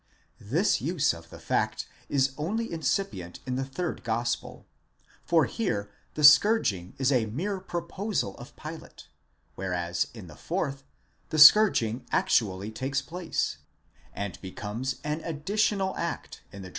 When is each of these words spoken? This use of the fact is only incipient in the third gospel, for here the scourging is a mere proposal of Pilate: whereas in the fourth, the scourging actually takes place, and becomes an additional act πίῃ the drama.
This 0.39 0.81
use 0.81 1.13
of 1.13 1.29
the 1.29 1.37
fact 1.37 1.85
is 2.09 2.33
only 2.35 2.71
incipient 2.73 3.39
in 3.45 3.53
the 3.55 3.63
third 3.63 4.03
gospel, 4.03 4.65
for 5.23 5.45
here 5.45 5.91
the 6.15 6.23
scourging 6.23 6.95
is 6.97 7.11
a 7.11 7.27
mere 7.27 7.59
proposal 7.59 8.35
of 8.37 8.55
Pilate: 8.55 9.09
whereas 9.53 10.07
in 10.15 10.25
the 10.25 10.35
fourth, 10.35 10.83
the 11.29 11.37
scourging 11.37 12.03
actually 12.11 12.71
takes 12.71 12.99
place, 12.99 13.59
and 14.11 14.41
becomes 14.41 14.95
an 15.03 15.21
additional 15.23 15.95
act 15.95 16.41
πίῃ 16.49 16.51
the 16.53 16.57
drama. 16.57 16.69